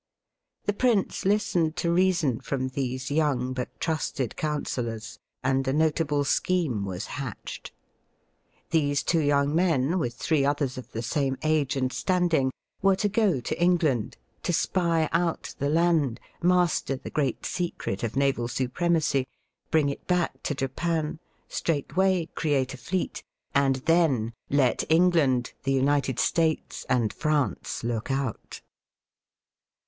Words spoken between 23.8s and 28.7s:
then let England, the United States, and France look out.